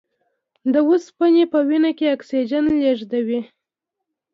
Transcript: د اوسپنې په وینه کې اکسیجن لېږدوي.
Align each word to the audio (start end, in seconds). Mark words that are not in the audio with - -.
د 0.73 0.75
اوسپنې 0.87 1.43
په 1.53 1.59
وینه 1.67 1.91
کې 1.97 2.05
اکسیجن 2.15 2.65
لېږدوي. 2.81 3.39